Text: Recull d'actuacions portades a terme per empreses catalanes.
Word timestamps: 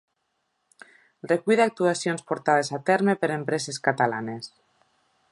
Recull 1.31 1.59
d'actuacions 1.59 2.25
portades 2.31 2.73
a 2.77 2.79
terme 2.87 3.15
per 3.25 3.29
empreses 3.35 3.79
catalanes. 3.89 4.49